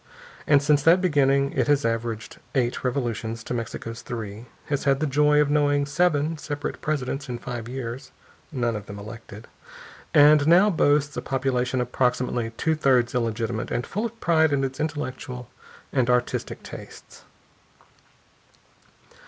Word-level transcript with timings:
And 0.47 0.63
since 0.63 0.81
that 0.81 0.99
beginning 0.99 1.51
it 1.53 1.67
has 1.67 1.85
averaged 1.85 2.39
eight 2.55 2.83
revolutions 2.83 3.43
to 3.43 3.53
Mexico's 3.53 4.01
three, 4.01 4.47
has 4.65 4.85
had 4.85 4.99
the 4.99 5.05
joy 5.05 5.39
of 5.39 5.51
knowing 5.51 5.85
seven 5.85 6.39
separate 6.39 6.81
presidents 6.81 7.29
in 7.29 7.37
five 7.37 7.69
years 7.69 8.11
none 8.51 8.75
of 8.75 8.87
them 8.87 8.97
elected 8.97 9.47
and 10.11 10.47
now 10.47 10.71
boasts 10.71 11.15
a 11.17 11.21
population 11.21 11.79
approximately 11.79 12.49
two 12.57 12.73
thirds 12.73 13.13
illegitimate 13.13 13.69
and 13.69 13.85
full 13.85 14.07
of 14.07 14.19
pride 14.19 14.51
in 14.51 14.63
its 14.63 14.79
intellectual 14.79 15.51
and 15.93 16.09
artistic 16.09 16.63
tastes. 16.63 17.23